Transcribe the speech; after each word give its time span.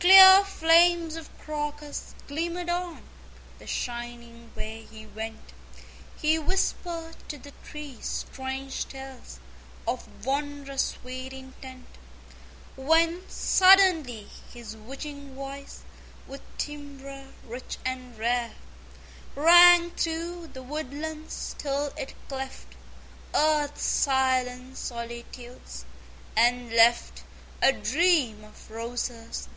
Clear 0.00 0.44
flames 0.44 1.14
of 1.14 1.30
Crocus 1.38 2.12
glimmered 2.26 2.68
on 2.68 3.00
The 3.60 3.66
shining 3.68 4.50
way 4.56 4.88
he 4.90 5.06
went. 5.06 5.52
He 6.20 6.36
whispered 6.36 7.14
to 7.28 7.38
the 7.38 7.52
trees 7.62 8.24
strange 8.28 8.88
tales 8.88 9.38
Of 9.86 10.26
wondrous 10.26 10.84
sweet 11.00 11.32
intent, 11.32 11.86
When, 12.74 13.22
suddenly, 13.28 14.28
his 14.52 14.74
witching 14.76 15.36
voice 15.36 15.82
With 16.26 16.40
timbre 16.58 17.28
rich 17.46 17.78
and 17.86 18.18
rare, 18.18 18.54
Rang 19.36 19.92
through 19.92 20.48
the 20.54 20.62
woodlands 20.64 21.54
till 21.56 21.92
it 21.96 22.14
cleft 22.28 22.74
Earth's 23.32 23.84
silent 23.84 24.76
solitudes, 24.76 25.84
and 26.36 26.72
left 26.72 27.22
A 27.62 27.72
Dream 27.72 28.42
of 28.42 28.68
Roses 28.72 29.44
the 29.46 29.50